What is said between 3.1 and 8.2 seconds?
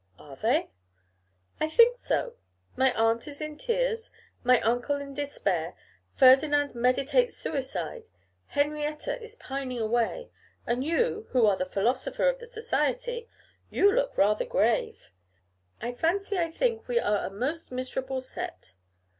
is in tears; my uncle in despair; Ferdinand meditates suicide;